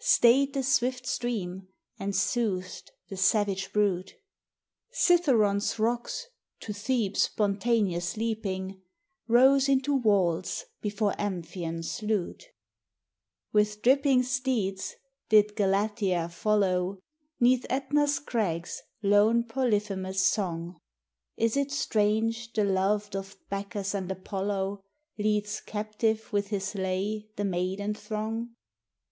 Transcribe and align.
Stayed 0.00 0.54
the 0.54 0.62
swift 0.64 1.06
stream 1.06 1.68
and 2.00 2.16
soothed 2.16 2.90
the 3.10 3.16
sai 3.16 3.46
brute; 3.72 4.14
Cithffiron's 4.92 5.78
rocks, 5.78 6.26
to 6.58 6.72
Thebes 6.72 7.22
spontaneous 7.22 8.16
leaping, 8.16 8.82
Rose 9.28 9.68
into 9.68 9.94
walls 9.94 10.64
before 10.80 11.14
Amphion's 11.16 12.02
Lute 12.02 12.46
358 13.52 13.52
POEMS 13.52 13.66
OF 13.68 13.70
SENTIMENT. 13.70 13.84
With 13.84 13.84
dripping 14.62 14.64
steeds 14.64 14.94
did 15.28 15.54
Galatea 15.54 16.28
follow, 16.28 16.98
'Neath 17.38 17.64
./Etna's 17.70 18.18
crags, 18.18 18.82
lone 19.00 19.44
Poiyphemus's 19.44 20.26
song: 20.26 20.76
Is 21.36 21.54
't 21.54 21.70
strange 21.70 22.52
the 22.54 22.64
loved 22.64 23.14
of 23.14 23.36
Bacchus 23.48 23.94
and 23.94 24.10
Apollo 24.10 24.82
Leads 25.18 25.60
captive 25.60 26.32
with 26.32 26.48
his 26.48 26.74
lay 26.74 27.28
the 27.36 27.44
maiden 27.44 27.94
throng? 27.94 28.56